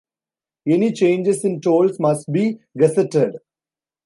Any 0.67 0.93
changes 0.93 1.45
in 1.45 1.61
tolls 1.61 1.99
must 1.99 2.31
be 2.31 2.57
gazetted. 2.75 3.33